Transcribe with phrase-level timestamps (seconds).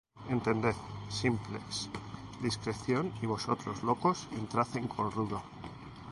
[0.29, 0.75] Entended,
[1.11, 1.87] simples,
[2.41, 5.43] discreción; Y vosotros, locos, entrad en cordura.